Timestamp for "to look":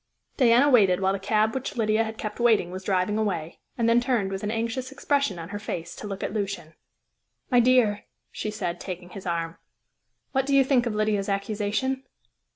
5.97-6.23